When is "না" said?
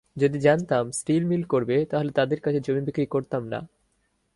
3.47-3.59